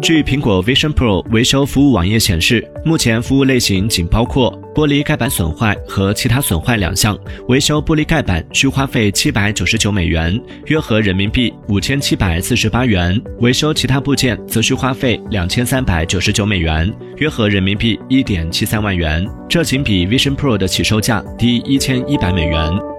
[0.00, 19.26] 据苹果 vision pro 维修服务网页显示目前服务类型仅包括玻璃盖板损坏和其他损坏两项维修玻璃盖板需花费七百九十九美元约合人民币五千七百四十八元维修其他部件则需花费两千三百九十九美元约合人民币一点七三万元。
[19.48, 22.97] 这仅比 vision pro 的起售价低一千一百美元。